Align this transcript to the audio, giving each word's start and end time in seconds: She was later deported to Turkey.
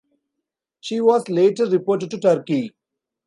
She 0.79 0.99
was 0.99 1.29
later 1.29 1.69
deported 1.69 2.09
to 2.09 2.19
Turkey. 2.19 2.73